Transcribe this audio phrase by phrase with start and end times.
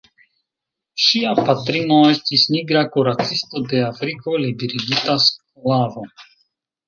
[1.07, 6.07] Ŝia patrino estis nigra kuracisto de Afriko, liberigita sklavo.